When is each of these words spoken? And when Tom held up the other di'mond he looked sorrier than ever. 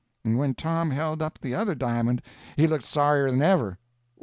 And 0.25 0.35
when 0.39 0.55
Tom 0.55 0.89
held 0.89 1.21
up 1.21 1.37
the 1.37 1.53
other 1.53 1.75
di'mond 1.75 2.23
he 2.57 2.65
looked 2.65 2.85
sorrier 2.85 3.29
than 3.29 3.43
ever. 3.43 3.77